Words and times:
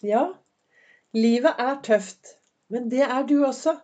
Ja, 0.00 0.30
livet 1.12 1.58
er 1.60 1.74
tøft, 1.84 2.38
men 2.72 2.86
det 2.88 3.02
er 3.04 3.26
du 3.28 3.42
også. 3.44 3.74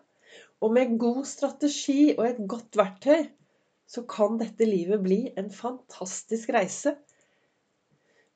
Og 0.65 0.71
med 0.73 0.95
god 0.99 1.27
strategi 1.29 2.15
og 2.15 2.23
et 2.25 2.39
godt 2.49 2.79
verktøy 2.81 3.27
så 3.85 4.01
kan 4.09 4.39
dette 4.41 4.65
livet 4.65 5.03
bli 5.05 5.19
en 5.37 5.51
fantastisk 5.53 6.55
reise. 6.57 6.95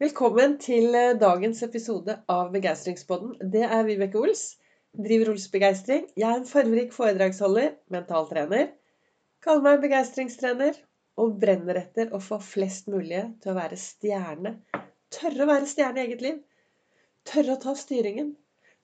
Velkommen 0.01 0.59
til 0.61 0.93
eh, 0.93 1.15
dagens 1.23 1.63
episode 1.65 2.19
av 2.29 2.53
Begeistringspodden. 2.53 3.33
Det 3.55 3.65
er 3.65 3.89
Vibeke 3.89 4.21
Ols. 4.21 4.45
Driver 4.93 5.33
Ols 5.33 5.49
Begeistring. 5.49 6.05
Jeg 6.21 6.29
er 6.29 6.43
en 6.43 6.47
fargerik 6.53 6.93
foredragsholder, 6.93 7.79
mentaltrener. 7.97 8.69
Kaller 9.41 9.65
meg 9.71 9.81
begeistringstrener 9.87 10.77
og 11.17 11.41
brenner 11.41 11.81
etter 11.81 12.13
å 12.13 12.21
få 12.21 12.43
flest 12.45 12.93
mulig 12.93 13.25
til 13.41 13.55
å 13.55 13.59
være 13.63 13.81
stjerne. 13.81 14.59
Tørre 15.17 15.49
å 15.49 15.53
være 15.55 15.73
stjerne 15.73 16.05
i 16.05 16.09
eget 16.11 16.29
liv. 16.29 16.41
Tørre 17.29 17.57
å 17.57 17.61
ta 17.63 17.75
styringen. 17.79 18.35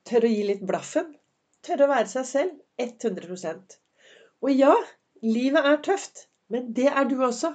Tørre 0.07 0.29
å 0.29 0.34
gi 0.34 0.45
litt 0.50 0.64
blaffen. 0.66 1.14
Tørre 1.67 1.86
å 1.86 1.93
være 1.93 2.11
seg 2.11 2.26
selv 2.29 2.82
100% 2.82 3.79
Og 4.45 4.50
ja, 4.53 4.75
livet 5.25 5.71
er 5.72 5.82
tøft. 5.85 6.26
Men 6.53 6.71
det 6.76 6.90
er 6.93 7.09
du 7.11 7.17
også. 7.25 7.53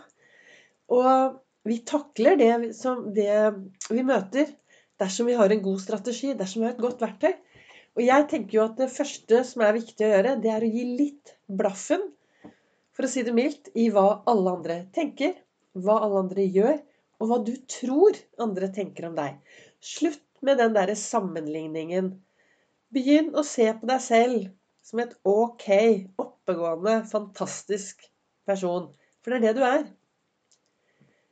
Og 0.92 1.38
vi 1.68 1.78
takler 1.88 2.40
det 2.40 2.52
det 3.16 3.30
vi 3.92 4.04
møter, 4.04 4.50
dersom 5.00 5.30
vi 5.30 5.38
har 5.38 5.54
en 5.54 5.64
god 5.64 5.80
strategi, 5.82 6.34
dersom 6.38 6.64
vi 6.64 6.68
har 6.68 6.76
et 6.76 6.84
godt 6.84 7.04
verktøy. 7.04 7.34
Og 7.98 8.04
jeg 8.06 8.28
tenker 8.32 8.58
jo 8.58 8.66
at 8.66 8.78
det 8.80 8.92
første 8.92 9.44
som 9.48 9.64
er 9.66 9.76
viktig 9.76 10.06
å 10.08 10.12
gjøre, 10.14 10.36
det 10.44 10.52
er 10.52 10.64
å 10.64 10.72
gi 10.72 10.84
litt 10.98 11.34
blaffen, 11.48 12.04
for 12.96 13.08
å 13.08 13.12
si 13.12 13.24
det 13.28 13.34
mildt, 13.36 13.72
i 13.76 13.90
hva 13.92 14.22
alle 14.30 14.56
andre 14.58 14.78
tenker, 14.96 15.36
hva 15.76 16.00
alle 16.06 16.26
andre 16.26 16.46
gjør, 16.48 16.80
og 17.22 17.30
hva 17.30 17.40
du 17.46 17.54
tror 17.70 18.18
andre 18.42 18.72
tenker 18.74 19.08
om 19.10 19.16
deg. 19.18 19.38
Slutt 19.84 20.24
med 20.46 20.60
den 20.62 20.76
derre 20.76 20.98
sammenligningen. 20.98 22.14
Begynn 22.92 23.32
å 23.38 23.44
se 23.48 23.68
på 23.78 23.88
deg 23.88 24.04
selv 24.04 24.50
som 24.86 25.02
et 25.04 25.14
ok, 25.28 25.68
oppegående, 26.20 27.02
fantastisk 27.12 28.04
person. 28.50 28.90
For 29.22 29.34
det 29.34 29.40
er 29.40 29.46
det 29.46 29.58
du 29.60 29.66
er. 29.68 29.84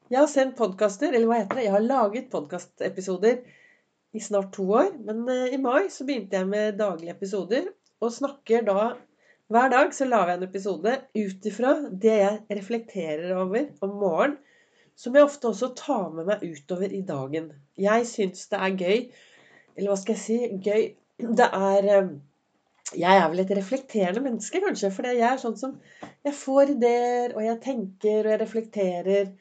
Jeg 0.10 0.22
har 0.22 0.30
sendt 0.32 0.58
podkaster, 0.58 1.14
eller 1.14 1.30
hva 1.30 1.42
heter 1.42 1.60
det? 1.60 1.66
Jeg 1.68 1.76
har 1.76 1.86
laget 1.86 2.30
podkastepisoder 2.34 3.42
i 4.18 4.22
snart 4.24 4.54
to 4.56 4.66
år. 4.80 4.94
Men 5.06 5.22
eh, 5.30 5.54
i 5.54 5.60
mai 5.62 5.90
så 5.94 6.06
begynte 6.08 6.40
jeg 6.40 6.50
med 6.50 6.80
daglige 6.80 7.14
episoder. 7.18 7.70
Og 8.02 8.16
snakker 8.16 8.66
da 8.66 8.82
Hver 9.50 9.72
dag 9.74 9.94
så 9.98 10.06
lager 10.06 10.30
jeg 10.30 10.38
en 10.38 10.46
episode 10.46 10.92
ut 11.18 11.46
ifra 11.50 11.72
det 11.90 12.18
jeg 12.20 12.58
reflekterer 12.60 13.32
over 13.34 13.72
om 13.82 13.96
morgenen 13.98 14.38
som 15.00 15.16
jeg 15.16 15.26
ofte 15.26 15.48
også 15.50 15.72
tar 15.80 16.10
med 16.16 16.28
meg 16.28 16.42
utover 16.44 16.92
i 16.92 17.02
dagen. 17.08 17.52
Jeg 17.80 18.08
syns 18.10 18.50
det 18.52 18.60
er 18.60 18.80
gøy 18.80 18.98
Eller 19.78 19.94
hva 19.94 20.00
skal 20.00 20.18
jeg 20.18 20.24
si? 20.26 20.40
Gøy 20.66 21.30
Det 21.40 21.46
er 21.46 21.88
eh, 21.94 22.10
Jeg 23.00 23.22
er 23.22 23.30
vel 23.32 23.44
et 23.46 23.54
reflekterende 23.56 24.24
menneske, 24.26 24.60
kanskje. 24.64 24.90
For 24.92 25.08
jeg 25.08 25.24
er 25.24 25.40
sånn 25.40 25.56
som 25.60 25.78
Jeg 26.26 26.36
får 26.36 26.74
ideer, 26.76 27.36
og 27.38 27.46
jeg 27.46 27.62
tenker, 27.64 28.26
og 28.26 28.34
jeg 28.34 28.42
reflekterer 28.42 29.32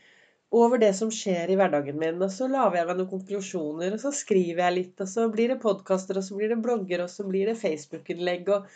over 0.59 0.81
det 0.81 0.95
som 0.97 1.11
skjer 1.12 1.51
i 1.53 1.56
hverdagen 1.61 1.98
min. 2.01 2.23
Og 2.23 2.31
så 2.33 2.47
lager 2.48 2.79
jeg 2.79 2.89
meg 2.89 3.01
noen 3.01 3.11
konklusjoner, 3.11 3.97
og 3.97 4.01
så 4.05 4.12
skriver 4.14 4.62
jeg 4.64 4.77
litt, 4.77 4.95
og 5.03 5.11
så 5.11 5.27
blir 5.33 5.53
det 5.53 5.59
podkaster, 5.64 6.20
og 6.20 6.25
så 6.25 6.39
blir 6.39 6.55
det 6.55 6.61
blogger, 6.64 7.03
og 7.05 7.11
så 7.12 7.27
blir 7.29 7.51
det 7.51 7.59
Facebook-innlegg. 7.61 8.48
og 8.55 8.70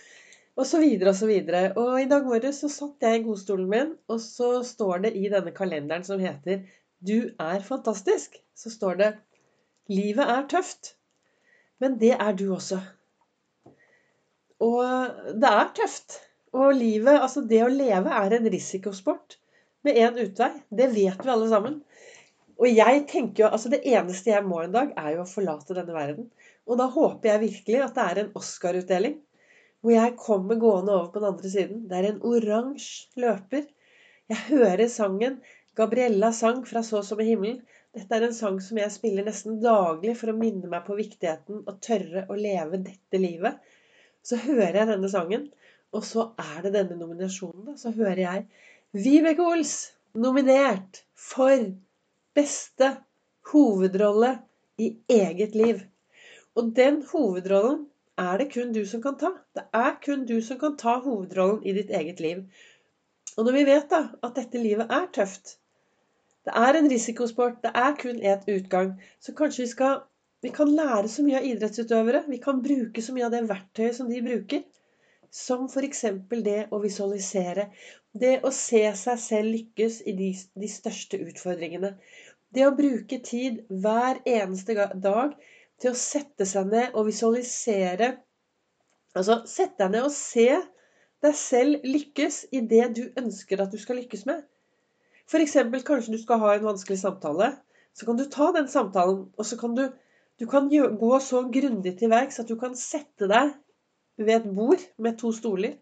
og 0.56 0.68
så 0.68 0.80
videre 0.82 1.12
og 1.12 1.18
så 1.18 1.28
videre. 1.28 1.62
Og 1.80 2.00
i 2.02 2.08
dag 2.10 2.24
morges 2.28 2.60
så 2.62 2.70
satt 2.72 3.04
jeg 3.04 3.20
i 3.20 3.26
godstolen 3.26 3.68
min, 3.70 3.92
og 4.12 4.20
så 4.20 4.54
står 4.66 5.06
det 5.06 5.12
i 5.18 5.28
denne 5.32 5.52
kalenderen 5.56 6.04
som 6.04 6.20
heter 6.20 6.64
'Du 7.02 7.32
er 7.40 7.64
fantastisk', 7.68 8.40
så 8.54 8.70
står 8.70 8.94
det 9.00 9.12
'Livet 9.88 10.28
er 10.28 10.48
tøft'. 10.48 10.94
Men 11.80 11.98
det 11.98 12.12
er 12.12 12.32
du 12.32 12.52
også. 12.54 12.80
Og 14.60 14.84
det 15.40 15.50
er 15.50 15.72
tøft. 15.74 16.20
Og 16.52 16.74
livet, 16.74 17.16
altså 17.16 17.40
det 17.40 17.62
å 17.64 17.72
leve, 17.72 18.10
er 18.12 18.36
en 18.36 18.50
risikosport 18.52 19.38
med 19.82 19.96
én 19.96 20.20
utvei. 20.20 20.52
Det 20.70 20.88
vet 20.94 21.24
vi 21.24 21.30
alle 21.32 21.48
sammen. 21.48 21.82
Og 22.58 22.68
jeg 22.68 23.06
tenker 23.08 23.44
jo, 23.44 23.48
altså 23.48 23.68
Det 23.68 23.80
eneste 23.84 24.30
jeg 24.30 24.44
må 24.44 24.60
en 24.60 24.72
dag, 24.72 24.92
er 24.96 25.16
jo 25.16 25.22
å 25.22 25.30
forlate 25.30 25.74
denne 25.74 25.94
verden. 25.96 26.30
Og 26.66 26.78
da 26.78 26.86
håper 26.86 27.28
jeg 27.28 27.40
virkelig 27.40 27.82
at 27.82 27.94
det 27.94 28.04
er 28.04 28.20
en 28.20 28.32
Oscar-utdeling 28.38 29.16
hvor 29.82 29.94
jeg 29.94 30.14
kommer 30.18 30.60
gående 30.62 30.94
over 30.94 31.10
på 31.10 31.20
den 31.20 31.32
andre 31.32 31.50
siden. 31.50 31.84
Det 31.90 31.98
er 31.98 32.08
en 32.08 32.22
oransje 32.22 33.22
løper. 33.22 33.66
Jeg 34.30 34.44
hører 34.48 34.88
sangen. 34.88 35.40
Gabriella 35.76 36.30
sang 36.36 36.62
fra 36.68 36.84
Så 36.86 37.02
som 37.06 37.20
i 37.20 37.26
himmelen. 37.26 37.62
Dette 37.92 38.16
er 38.16 38.24
en 38.24 38.36
sang 38.36 38.56
som 38.64 38.78
jeg 38.80 38.92
spiller 38.94 39.26
nesten 39.26 39.58
daglig 39.60 40.14
for 40.16 40.32
å 40.32 40.36
minne 40.38 40.70
meg 40.70 40.86
på 40.86 40.96
viktigheten 40.96 41.64
å 41.68 41.74
tørre 41.84 42.24
å 42.30 42.38
leve 42.38 42.80
dette 42.86 43.20
livet. 43.20 43.58
Så 44.24 44.38
hører 44.40 44.78
jeg 44.78 44.90
denne 44.94 45.10
sangen, 45.12 45.48
og 45.92 46.06
så 46.08 46.30
er 46.40 46.62
det 46.64 46.72
denne 46.78 46.96
nominasjonen. 46.96 47.74
Så 47.76 47.92
hører 47.92 48.22
jeg 48.22 48.46
Vibeke 48.96 49.44
Ols 49.44 49.74
nominert 50.14 51.02
for 51.18 51.66
beste 52.36 52.94
hovedrolle 53.52 54.36
i 54.80 54.94
eget 55.10 55.56
liv. 55.58 55.82
Og 56.56 56.72
den 56.76 57.02
hovedrollen 57.10 57.86
er 58.18 58.38
det 58.38 58.50
kun 58.52 58.72
du 58.72 58.84
som 58.86 59.02
kan 59.02 59.16
ta. 59.18 59.32
Det 59.54 59.64
er 59.72 59.96
kun 60.04 60.26
du 60.28 60.40
som 60.42 60.58
kan 60.60 60.76
ta 60.76 60.98
hovedrollen 61.04 61.64
i 61.64 61.74
ditt 61.76 61.90
eget 61.90 62.20
liv. 62.20 62.44
Og 63.36 63.46
når 63.46 63.58
vi 63.58 63.66
vet 63.70 63.90
da 63.90 64.04
at 64.22 64.36
dette 64.36 64.60
livet 64.60 64.90
er 64.92 65.08
tøft, 65.14 65.58
det 66.44 66.54
er 66.58 66.76
en 66.76 66.90
risikosport, 66.90 67.60
det 67.62 67.70
er 67.74 67.94
kun 67.96 68.18
ett 68.18 68.48
utgang, 68.50 68.96
så 69.20 69.34
kanskje 69.34 69.62
vi 69.62 69.68
skal 69.70 70.00
vi 70.42 70.50
kan 70.50 70.70
lære 70.74 71.08
så 71.08 71.22
mye 71.22 71.38
av 71.38 71.44
idrettsutøvere. 71.46 72.24
Vi 72.26 72.40
kan 72.42 72.62
bruke 72.62 73.02
så 73.02 73.12
mye 73.14 73.28
av 73.28 73.34
det 73.34 73.44
verktøyet 73.46 73.94
som 73.94 74.08
de 74.10 74.18
bruker. 74.24 74.64
Som 75.30 75.68
f.eks. 75.70 76.02
det 76.48 76.56
å 76.74 76.80
visualisere. 76.82 77.68
Det 78.10 78.40
å 78.42 78.50
se 78.50 78.82
seg 78.98 79.20
selv 79.22 79.52
lykkes 79.54 80.00
i 80.10 80.16
de, 80.18 80.32
de 80.58 80.68
største 80.68 81.20
utfordringene. 81.22 81.92
Det 82.50 82.66
å 82.66 82.74
bruke 82.74 83.20
tid 83.22 83.62
hver 83.70 84.18
eneste 84.26 84.74
dag 85.06 85.38
til 85.82 85.92
å 85.92 85.98
sette 85.98 86.46
seg 86.48 86.70
ned 86.70 86.94
og 86.94 87.08
visualisere 87.10 88.14
Altså 89.12 89.42
sette 89.48 89.76
deg 89.82 89.90
ned 89.92 90.06
og 90.06 90.14
se 90.14 90.46
deg 91.22 91.34
selv 91.36 91.82
lykkes 91.84 92.38
i 92.56 92.62
det 92.68 92.86
du 92.96 93.02
ønsker 93.20 93.60
at 93.60 93.74
du 93.74 93.76
skal 93.80 93.98
lykkes 94.00 94.24
med. 94.28 94.40
F.eks. 95.28 95.58
kanskje 95.84 96.14
du 96.14 96.20
skal 96.22 96.40
ha 96.42 96.54
en 96.56 96.64
vanskelig 96.64 96.98
samtale. 97.02 97.50
Så 97.92 98.08
kan 98.08 98.16
du 98.16 98.24
ta 98.32 98.48
den 98.56 98.70
samtalen, 98.72 99.26
og 99.36 99.46
så 99.46 99.58
kan 99.60 99.76
du, 99.76 99.84
du 100.40 100.46
kan 100.48 100.70
gå 100.72 101.12
så 101.20 101.44
grundig 101.52 101.92
til 102.00 102.10
verks 102.10 102.40
at 102.40 102.48
du 102.48 102.56
kan 102.60 102.72
sette 102.78 103.28
deg 103.28 103.52
ved 104.26 104.40
et 104.40 104.48
bord 104.56 104.82
med 105.02 105.18
to 105.20 105.32
stoler. 105.36 105.76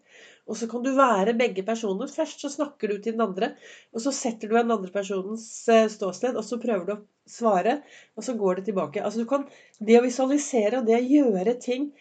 Og 0.49 0.57
så 0.57 0.67
kan 0.67 0.83
du 0.83 0.91
være 0.97 1.37
begge 1.37 1.63
personer. 1.63 2.09
Først 2.11 2.43
så 2.43 2.49
snakker 2.51 2.91
du 2.91 2.97
til 2.97 3.15
den 3.15 3.23
andre, 3.23 3.53
og 3.93 4.03
så 4.03 4.13
setter 4.15 4.49
du 4.49 4.57
den 4.57 4.73
andre 4.73 4.91
personens 4.91 5.47
eh, 5.69 5.87
ståsted, 5.91 6.35
og 6.35 6.45
så 6.45 6.59
prøver 6.61 6.87
du 6.87 6.93
å 6.95 7.01
svare, 7.29 7.77
og 8.17 8.25
så 8.25 8.35
går 8.39 8.59
det 8.59 8.69
tilbake. 8.71 9.03
Altså 9.03 9.23
du 9.23 9.29
kan, 9.29 9.45
Det 9.79 9.99
å 9.99 10.05
visualisere 10.05 10.81
og 10.81 10.89
det 10.89 10.97
å 10.97 11.11
gjøre 11.15 11.59
ting 11.61 11.91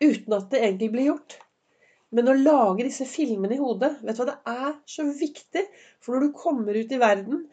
uten 0.00 0.38
at 0.38 0.48
det 0.52 0.62
egentlig 0.62 0.92
blir 0.94 1.10
gjort. 1.10 1.38
Men 2.14 2.30
å 2.30 2.38
lage 2.38 2.86
disse 2.86 3.06
filmene 3.10 3.56
i 3.56 3.60
hodet 3.60 3.96
vet 4.06 4.16
du 4.16 4.22
hva, 4.22 4.30
Det 4.30 4.54
er 4.54 4.72
så 4.86 5.04
viktig. 5.10 5.66
For 6.00 6.14
når 6.14 6.28
du 6.28 6.40
kommer 6.44 6.78
ut 6.78 6.92
i 6.92 7.02
verden 7.02 7.46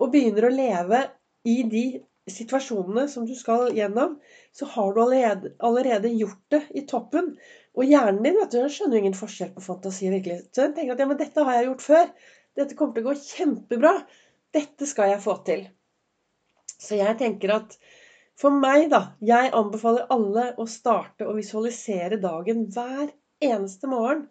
og 0.00 0.12
begynner 0.12 0.48
å 0.48 0.54
leve 0.54 1.02
i 1.46 1.60
de 1.68 1.86
situasjonene 2.26 3.06
som 3.08 3.26
du 3.26 3.34
skal 3.38 3.70
gjennom, 3.76 4.16
så 4.52 4.66
har 4.72 4.94
du 4.94 5.02
allerede, 5.02 5.52
allerede 5.62 6.10
gjort 6.10 6.42
det 6.50 6.62
i 6.74 6.82
toppen. 6.88 7.36
Og 7.76 7.84
hjernen 7.84 8.22
din 8.24 8.38
vet 8.38 8.54
du, 8.54 8.62
skjønner 8.72 8.96
jo 8.96 9.04
ingen 9.04 9.18
forskjell 9.18 9.52
på 9.52 9.64
fantasi 9.64 10.08
og 10.08 10.16
virkelighet. 10.16 10.48
Så 10.50 10.64
den 10.64 10.76
tenker 10.76 10.96
at 10.96 11.02
ja, 11.02 11.08
men 11.10 11.20
dette 11.20 11.44
har 11.44 11.58
jeg 11.58 11.68
gjort 11.68 11.84
før. 11.84 12.06
Dette 12.56 12.76
kommer 12.78 12.96
til 12.96 13.04
å 13.04 13.10
gå 13.10 13.16
kjempebra. 13.20 13.92
Dette 14.56 14.88
skal 14.88 15.12
jeg 15.12 15.24
få 15.24 15.36
til. 15.44 15.66
Så 16.80 16.96
jeg 16.96 17.18
tenker 17.20 17.52
at 17.56 17.76
for 18.36 18.52
meg, 18.52 18.90
da 18.92 19.16
Jeg 19.24 19.52
anbefaler 19.56 20.10
alle 20.12 20.50
å 20.60 20.66
starte 20.68 21.28
å 21.28 21.36
visualisere 21.36 22.18
dagen 22.20 22.66
hver 22.72 23.12
eneste 23.44 23.88
morgen. 23.88 24.26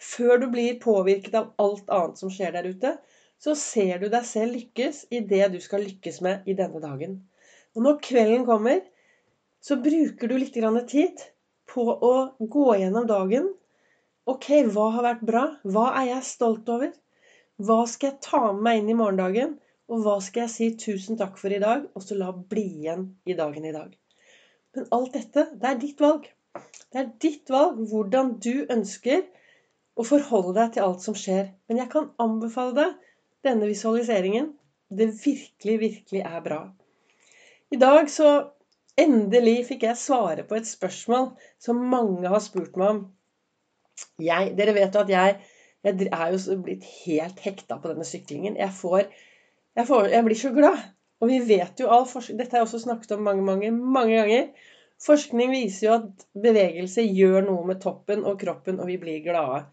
Før 0.00 0.40
du 0.42 0.48
blir 0.52 0.80
påvirket 0.80 1.36
av 1.38 1.52
alt 1.60 1.88
annet 1.92 2.20
som 2.20 2.32
skjer 2.32 2.56
der 2.56 2.68
ute, 2.68 2.96
så 3.40 3.54
ser 3.58 4.00
du 4.00 4.08
deg 4.12 4.24
selv 4.28 4.56
lykkes 4.56 5.06
i 5.12 5.20
det 5.28 5.46
du 5.52 5.60
skal 5.60 5.84
lykkes 5.84 6.20
med 6.24 6.48
i 6.48 6.56
denne 6.56 6.80
dagen. 6.80 7.20
Og 7.76 7.84
når 7.84 8.00
kvelden 8.04 8.44
kommer, 8.48 8.80
så 9.64 9.76
bruker 9.80 10.28
du 10.28 10.36
litt 10.40 10.56
tid 10.90 11.24
på 11.74 11.84
å 11.90 12.14
gå 12.38 12.66
gjennom 12.80 13.06
dagen. 13.10 13.50
Ok, 14.30 14.50
hva 14.72 14.90
har 14.94 15.06
vært 15.08 15.26
bra? 15.28 15.44
Hva 15.66 15.90
er 16.00 16.12
jeg 16.12 16.28
stolt 16.30 16.70
over? 16.72 16.94
Hva 17.60 17.82
skal 17.90 18.12
jeg 18.12 18.22
ta 18.24 18.40
med 18.52 18.62
meg 18.66 18.80
inn 18.80 18.92
i 18.94 18.98
morgendagen? 18.98 19.58
Og 19.92 20.06
hva 20.06 20.16
skal 20.24 20.46
jeg 20.46 20.52
si 20.54 20.68
tusen 20.80 21.18
takk 21.20 21.36
for 21.40 21.52
i 21.52 21.60
dag, 21.62 21.84
og 21.92 22.02
så 22.02 22.16
la 22.16 22.30
bli 22.32 22.64
igjen 22.80 23.10
i 23.28 23.36
dagen 23.36 23.66
i 23.68 23.74
dag. 23.74 23.92
Men 24.74 24.88
alt 24.96 25.12
dette, 25.14 25.48
det 25.60 25.70
er 25.70 25.80
ditt 25.82 26.00
valg. 26.02 26.30
Det 26.90 27.00
er 27.02 27.10
ditt 27.22 27.50
valg 27.52 27.82
hvordan 27.90 28.36
du 28.42 28.64
ønsker 28.72 29.26
å 29.94 30.06
forholde 30.06 30.54
deg 30.56 30.74
til 30.74 30.86
alt 30.86 31.04
som 31.04 31.18
skjer. 31.18 31.52
Men 31.68 31.82
jeg 31.82 31.92
kan 31.92 32.10
anbefale 32.22 32.74
deg 32.78 33.10
denne 33.46 33.68
visualiseringen. 33.70 34.52
Det 34.94 35.10
virkelig, 35.20 35.76
virkelig 35.82 36.24
er 36.24 36.42
bra. 36.44 36.60
I 37.74 37.78
dag 37.80 38.10
så 38.12 38.30
Endelig 39.00 39.64
fikk 39.68 39.88
jeg 39.88 39.98
svare 39.98 40.44
på 40.46 40.54
et 40.58 40.68
spørsmål 40.70 41.32
som 41.62 41.80
mange 41.90 42.30
har 42.30 42.42
spurt 42.42 42.76
meg 42.78 42.92
om. 42.92 43.00
Jeg, 44.22 44.52
dere 44.58 44.74
vet 44.76 44.94
jo 44.94 45.02
at 45.02 45.10
jeg, 45.10 45.38
jeg 45.86 46.10
er 46.10 46.34
jo 46.34 46.58
blitt 46.62 46.86
helt 47.04 47.40
hekta 47.42 47.80
på 47.80 47.90
denne 47.90 48.06
syklingen. 48.06 48.58
Jeg, 48.60 48.70
får, 48.74 49.08
jeg, 49.74 49.88
får, 49.88 50.12
jeg 50.14 50.26
blir 50.28 50.38
så 50.38 50.52
glad. 50.54 50.84
Og 51.22 51.30
vi 51.30 51.40
vet 51.46 51.80
jo 51.80 51.90
all 51.94 52.06
forskning 52.10 52.38
Dette 52.40 52.56
har 52.56 52.62
jeg 52.62 52.68
også 52.68 52.84
snakket 52.84 53.14
om 53.16 53.26
mange, 53.26 53.44
mange, 53.46 53.70
mange 53.74 54.16
ganger. 54.18 54.70
Forskning 55.04 55.50
viser 55.52 55.86
jo 55.86 55.94
at 55.98 56.24
bevegelse 56.46 57.04
gjør 57.04 57.46
noe 57.48 57.66
med 57.66 57.80
toppen 57.82 58.24
og 58.24 58.38
kroppen, 58.40 58.78
og 58.80 58.88
vi 58.88 58.98
blir 59.00 59.22
glade. 59.24 59.64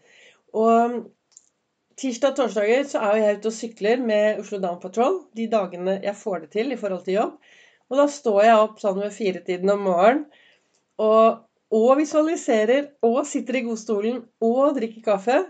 Og 0.58 0.98
tirsdag 1.98 2.34
og 2.34 2.38
torsdager 2.40 2.86
så 2.90 3.00
er 3.00 3.16
jo 3.16 3.22
jeg 3.22 3.38
ute 3.38 3.50
og 3.52 3.56
sykler 3.56 4.02
med 4.02 4.42
Oslo 4.42 4.58
Down 4.62 4.80
Patrol 4.82 5.22
de 5.38 5.46
dagene 5.52 6.00
jeg 6.02 6.18
får 6.18 6.44
det 6.44 6.50
til 6.56 6.74
i 6.74 6.80
forhold 6.80 7.04
til 7.06 7.20
jobb. 7.20 7.52
Og 7.92 7.98
da 8.00 8.06
står 8.08 8.44
jeg 8.46 8.60
opp 8.64 8.78
sånn 8.80 9.00
ved 9.02 9.12
firetiden 9.12 9.72
om 9.74 9.82
morgenen 9.84 10.22
og, 11.02 11.42
og, 11.72 11.90
visualiserer 11.98 12.86
og 13.04 13.18
sitter 13.28 13.58
i 13.58 13.66
godstolen 13.66 14.22
og 14.44 14.78
drikker 14.78 15.04
kaffe. 15.04 15.42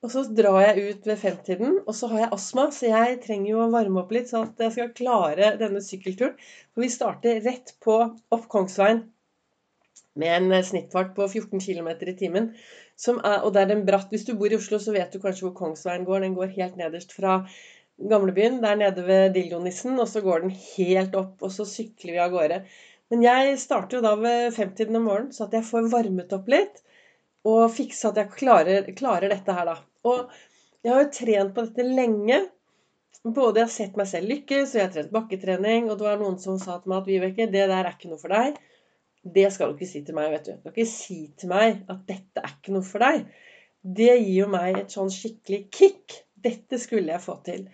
Og 0.00 0.10
så 0.10 0.24
drar 0.32 0.62
jeg 0.64 0.94
ut 0.94 1.06
ved 1.10 1.18
femtiden, 1.20 1.74
og 1.84 1.92
så 1.92 2.08
har 2.08 2.22
jeg 2.22 2.32
astma, 2.32 2.62
så 2.72 2.88
jeg 2.88 3.18
trenger 3.20 3.50
jo 3.50 3.58
å 3.60 3.70
varme 3.74 4.00
opp 4.00 4.14
litt, 4.16 4.30
sånn 4.30 4.46
at 4.48 4.62
jeg 4.64 4.72
skal 4.72 4.94
klare 4.96 5.50
denne 5.60 5.82
sykkelturen. 5.84 6.38
For 6.72 6.86
vi 6.86 6.88
starter 6.94 7.42
rett 7.44 7.74
på 7.84 7.98
opp 8.08 8.46
Kongsveien 8.50 9.02
med 10.20 10.48
en 10.54 10.64
snittfart 10.64 11.12
på 11.14 11.26
14 11.28 11.60
km 11.60 11.90
i 11.92 12.16
timen. 12.16 12.48
Er, 13.10 13.44
og 13.44 13.52
det 13.54 13.62
er 13.62 13.74
en 13.74 13.84
bratt 13.86 14.10
Hvis 14.12 14.26
du 14.28 14.34
bor 14.36 14.52
i 14.52 14.56
Oslo, 14.56 14.80
så 14.80 14.92
vet 14.96 15.12
du 15.12 15.20
kanskje 15.20 15.46
hvor 15.46 15.54
Kongsveien 15.60 16.08
går. 16.08 16.24
Den 16.24 16.34
går 16.36 16.56
helt 16.56 16.80
nederst 16.80 17.12
fra 17.16 17.42
gamlebyen, 18.08 18.60
der 18.62 18.78
nede 18.80 19.04
ved 19.06 19.34
Dildonissen, 19.34 19.98
og 20.00 20.08
så 20.08 20.22
går 20.24 20.44
den 20.44 20.54
helt 20.54 21.16
opp, 21.18 21.36
og 21.44 21.52
så 21.52 21.66
sykler 21.68 22.14
vi 22.14 22.22
av 22.22 22.32
gårde. 22.34 22.62
Men 23.10 23.24
jeg 23.26 23.58
starter 23.58 23.98
jo 23.98 24.04
da 24.04 24.14
ved 24.20 24.54
femtiden 24.54 24.96
om 25.00 25.08
morgenen, 25.08 25.34
så 25.34 25.48
at 25.48 25.56
jeg 25.58 25.66
får 25.66 25.90
varmet 25.92 26.32
opp 26.36 26.48
litt. 26.52 26.80
Og 27.48 27.72
fikse 27.72 28.10
at 28.10 28.20
jeg 28.20 28.32
klarer, 28.36 28.88
klarer, 28.96 29.32
dette 29.32 29.56
her, 29.56 29.72
da. 29.72 29.76
Og 30.06 30.30
jeg 30.84 30.92
har 30.92 31.02
jo 31.02 31.12
trent 31.16 31.54
på 31.56 31.66
dette 31.66 31.86
lenge. 31.88 32.40
Både 33.24 33.60
jeg 33.60 33.66
har 33.66 33.72
sett 33.74 33.98
meg 34.00 34.08
selv 34.08 34.30
lykkes, 34.30 34.72
og 34.72 34.78
jeg 34.78 34.86
har 34.86 34.94
trent 34.94 35.14
bakketrening. 35.16 35.90
Og 35.90 35.98
det 35.98 36.06
var 36.06 36.20
noen 36.20 36.38
som 36.40 36.60
sa 36.60 36.78
til 36.78 36.92
meg 36.92 37.02
at 37.02 37.10
Vibeke, 37.10 37.48
det 37.52 37.66
der 37.72 37.82
er 37.82 37.92
ikke 37.92 38.12
noe 38.12 38.22
for 38.22 38.36
deg. 38.36 38.60
Det 39.20 39.48
skal 39.52 39.72
du 39.72 39.80
ikke 39.80 39.90
si 39.90 40.04
til 40.06 40.16
meg, 40.16 40.30
vet 40.32 40.46
du. 40.46 40.52
Du 40.54 40.70
skal 40.70 40.76
ikke 40.76 40.92
si 40.92 41.20
til 41.40 41.50
meg 41.52 41.82
at 41.92 42.04
dette 42.08 42.44
er 42.44 42.54
ikke 42.54 42.76
noe 42.76 42.86
for 42.86 43.04
deg. 43.04 43.26
Det 43.80 44.12
gir 44.12 44.34
jo 44.42 44.48
meg 44.52 44.78
et 44.78 44.94
sånn 44.94 45.12
skikkelig 45.12 45.64
kick. 45.72 46.20
Dette 46.44 46.78
skulle 46.80 47.12
jeg 47.12 47.24
få 47.24 47.38
til. 47.46 47.66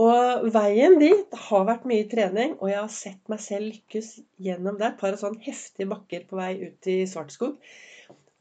Og 0.00 0.46
veien 0.54 0.96
dit 1.00 1.34
har 1.46 1.64
vært 1.68 1.84
mye 1.88 2.08
trening, 2.08 2.54
og 2.62 2.70
jeg 2.70 2.80
har 2.80 2.92
sett 2.92 3.28
meg 3.28 3.42
selv 3.44 3.68
lykkes 3.74 4.12
gjennom 4.40 4.78
det. 4.80 4.88
Et 4.88 5.00
par 5.02 5.16
sånn 5.20 5.36
heftige 5.44 5.90
bakker 5.90 6.24
på 6.30 6.38
vei 6.38 6.52
ut 6.62 6.88
i 6.88 7.02
Svartskog. 7.08 7.58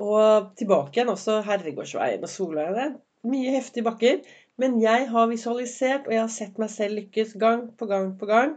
Og 0.02 0.54
tilbake 0.58 0.96
igjen 0.96 1.12
også 1.12 1.42
Herregårdsveien 1.46 2.24
og 2.24 2.32
Solveien. 2.32 2.96
Mye 3.28 3.52
heftige 3.58 3.86
bakker. 3.86 4.22
Men 4.62 4.80
jeg 4.82 5.10
har 5.12 5.30
visualisert, 5.30 6.08
og 6.08 6.16
jeg 6.16 6.24
har 6.24 6.32
sett 6.32 6.60
meg 6.62 6.72
selv 6.72 7.00
lykkes 7.02 7.36
gang 7.42 7.68
på 7.78 7.88
gang 7.90 8.14
på 8.20 8.30
gang. 8.30 8.56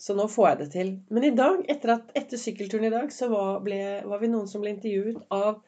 Så 0.00 0.16
nå 0.16 0.26
får 0.30 0.48
jeg 0.48 0.58
det 0.60 0.68
til. 0.72 0.90
Men 1.14 1.26
i 1.28 1.34
dag, 1.36 1.62
etter, 1.70 1.94
at, 1.98 2.10
etter 2.18 2.40
sykkelturen 2.40 2.88
i 2.88 2.92
dag, 2.92 3.12
så 3.14 3.28
var, 3.32 3.60
ble, 3.64 3.80
var, 4.08 4.20
vi 4.22 4.30
noen 4.32 4.48
som 4.50 4.64
ble 4.64 4.74
intervjuet 4.74 5.20
av 5.32 5.60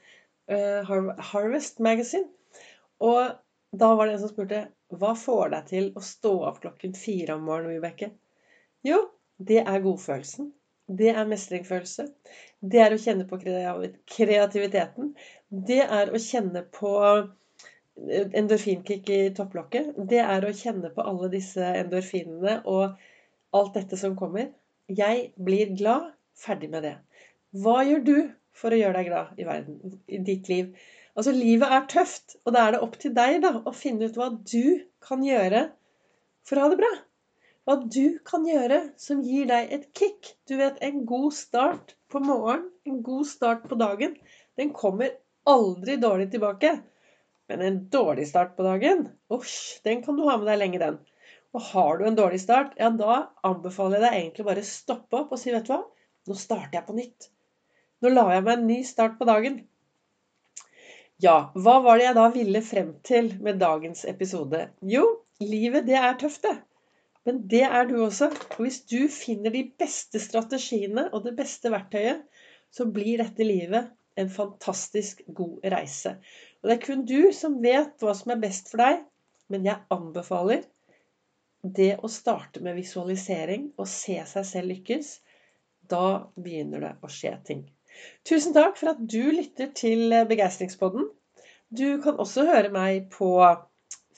uh, 0.52 0.96
Harvest 1.30 1.80
Magazine. 1.84 2.28
Og 3.04 3.36
da 3.80 3.92
var 3.94 4.06
det 4.08 4.16
en 4.16 4.22
som 4.24 4.32
spurte 4.32 4.66
hva 4.94 5.12
får 5.18 5.50
deg 5.54 5.70
til 5.70 5.88
å 5.98 6.02
stå 6.04 6.32
opp 6.48 6.60
klokken 6.62 6.94
fire 6.96 7.36
om 7.36 7.46
morgenen, 7.48 7.76
Vibeke? 7.76 8.12
Jo, 8.86 9.00
det 9.38 9.62
er 9.64 9.82
godfølelsen. 9.84 10.52
Det 10.86 11.08
er 11.10 11.26
mestringsfølelse. 11.26 12.06
Det 12.62 12.82
er 12.82 12.94
å 12.94 13.00
kjenne 13.02 13.26
på 13.26 13.40
kreativiteten. 13.42 15.10
Det 15.50 15.80
er 15.82 16.12
å 16.14 16.20
kjenne 16.22 16.62
på 16.76 16.92
eh, 17.10 18.28
endorfinkick 18.38 19.10
i 19.10 19.20
topplokket. 19.34 19.96
Det 19.98 20.22
er 20.22 20.46
å 20.46 20.54
kjenne 20.54 20.92
på 20.94 21.02
alle 21.02 21.32
disse 21.32 21.72
endorfinene 21.82 22.60
og 22.70 22.94
alt 23.56 23.74
dette 23.74 23.98
som 23.98 24.14
kommer. 24.18 24.52
Jeg 24.86 25.32
blir 25.36 25.74
glad. 25.74 26.12
Ferdig 26.36 26.68
med 26.68 26.84
det. 26.84 26.96
Hva 27.64 27.78
gjør 27.88 28.02
du 28.04 28.16
for 28.52 28.74
å 28.74 28.78
gjøre 28.78 28.98
deg 28.98 29.06
glad 29.08 29.38
i 29.40 29.46
verden, 29.48 29.94
i 30.04 30.18
ditt 30.20 30.50
liv? 30.52 30.74
Altså, 31.16 31.32
livet 31.32 31.72
er 31.72 31.86
tøft, 31.88 32.36
og 32.44 32.52
da 32.52 32.66
er 32.66 32.74
det 32.74 32.82
opp 32.84 32.96
til 33.00 33.14
deg 33.16 33.38
da, 33.44 33.54
å 33.64 33.72
finne 33.72 34.08
ut 34.08 34.16
hva 34.20 34.28
du 34.36 34.84
kan 35.04 35.22
gjøre 35.24 35.62
for 36.46 36.58
å 36.58 36.66
ha 36.66 36.72
det 36.72 36.80
bra. 36.82 36.90
Hva 37.66 37.78
du 37.82 38.18
kan 38.28 38.44
gjøre 38.46 38.82
som 39.00 39.22
gir 39.24 39.48
deg 39.48 39.72
et 39.74 39.86
kick. 39.96 40.34
Du 40.46 40.54
vet, 40.60 40.76
en 40.84 41.06
god 41.08 41.32
start 41.34 41.96
på 42.12 42.20
morgenen, 42.22 42.68
en 42.86 43.00
god 43.06 43.26
start 43.26 43.64
på 43.70 43.78
dagen, 43.80 44.12
den 44.60 44.74
kommer 44.76 45.16
aldri 45.48 45.96
dårlig 46.02 46.28
tilbake. 46.34 46.76
Men 47.50 47.62
en 47.62 47.78
dårlig 47.90 48.26
start 48.28 48.52
på 48.58 48.66
dagen, 48.66 49.06
osj, 49.32 49.80
den 49.86 50.02
kan 50.04 50.18
du 50.18 50.24
ha 50.28 50.36
med 50.36 50.50
deg 50.50 50.60
lenge, 50.60 50.82
den. 50.82 50.98
Og 51.56 51.64
har 51.70 51.98
du 51.98 52.04
en 52.06 52.18
dårlig 52.18 52.42
start, 52.42 52.74
ja, 52.78 52.90
da 52.92 53.22
anbefaler 53.46 53.98
jeg 53.98 54.04
deg 54.04 54.18
egentlig 54.20 54.46
bare 54.50 54.62
å 54.66 54.68
stoppe 54.68 55.22
opp 55.22 55.32
og 55.32 55.40
si, 55.40 55.54
vet 55.54 55.64
du 55.66 55.72
hva, 55.72 55.80
nå 56.26 56.36
starter 56.36 56.76
jeg 56.80 56.86
på 56.88 56.96
nytt. 56.98 57.28
Nå 58.04 58.12
lar 58.12 58.34
jeg 58.34 58.44
meg 58.44 58.58
en 58.58 58.68
ny 58.68 58.78
start 58.84 59.16
på 59.18 59.28
dagen. 59.28 59.62
Ja, 61.24 61.50
hva 61.56 61.78
var 61.80 61.96
det 61.96 62.04
jeg 62.04 62.16
da 62.18 62.24
ville 62.34 62.60
frem 62.60 62.88
til 63.06 63.30
med 63.40 63.56
dagens 63.62 64.04
episode? 64.04 64.66
Jo, 64.84 65.04
livet 65.40 65.86
det 65.88 65.96
er 65.96 66.18
tøft, 66.20 66.42
det. 66.44 66.58
Men 67.24 67.38
det 67.48 67.62
er 67.64 67.86
du 67.88 67.94
også. 68.04 68.28
Og 68.28 68.66
hvis 68.66 68.82
du 68.84 69.08
finner 69.10 69.54
de 69.54 69.62
beste 69.80 70.20
strategiene 70.20 71.06
og 71.16 71.24
det 71.24 71.32
beste 71.38 71.72
verktøyet, 71.72 72.20
så 72.68 72.84
blir 72.92 73.22
dette 73.22 73.46
livet 73.48 73.88
en 74.20 74.28
fantastisk 74.32 75.22
god 75.38 75.64
reise. 75.72 76.18
Og 76.60 76.68
det 76.68 76.76
er 76.76 76.84
kun 76.84 77.06
du 77.08 77.32
som 77.36 77.56
vet 77.64 77.96
hva 78.04 78.12
som 78.16 78.34
er 78.34 78.42
best 78.42 78.68
for 78.72 78.84
deg, 78.84 79.00
men 79.48 79.64
jeg 79.64 79.82
anbefaler 79.96 80.66
det 81.76 81.94
å 82.04 82.12
starte 82.12 82.60
med 82.60 82.76
visualisering 82.76 83.70
og 83.80 83.88
se 83.90 84.18
seg 84.28 84.46
selv 84.52 84.74
lykkes. 84.74 85.14
Da 85.88 86.28
begynner 86.36 86.84
det 86.84 86.92
å 87.00 87.10
skje 87.10 87.32
ting. 87.48 87.64
Tusen 88.28 88.54
takk 88.56 88.76
for 88.80 88.92
at 88.92 89.00
du 89.00 89.30
lytter 89.34 89.70
til 89.76 90.12
Begeistringspodden. 90.28 91.08
Du 91.70 92.00
kan 92.02 92.20
også 92.22 92.46
høre 92.46 92.70
meg 92.74 93.08
på 93.14 93.30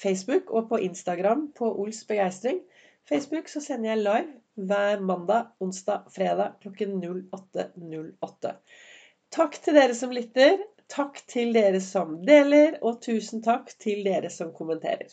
Facebook 0.03 0.51
og 0.51 0.69
på 0.69 0.81
Instagram 0.89 1.49
på 1.59 1.71
Ols 1.83 2.05
begeistring. 2.09 2.61
Facebook 3.09 3.49
så 3.49 3.61
sender 3.65 3.91
jeg 3.91 4.03
live 4.05 4.67
hver 4.69 5.01
mandag, 5.01 5.53
onsdag, 5.61 6.11
fredag 6.15 6.59
klokken 6.63 6.99
08.08. 7.05 8.57
Takk 9.33 9.61
til 9.63 9.79
dere 9.79 9.95
som 9.95 10.13
lytter. 10.15 10.59
Takk 10.89 11.21
til 11.29 11.53
dere 11.55 11.81
som 11.85 12.17
deler, 12.27 12.79
og 12.83 12.99
tusen 13.05 13.43
takk 13.45 13.71
til 13.81 14.03
dere 14.07 14.31
som 14.33 14.51
kommenterer. 14.57 15.07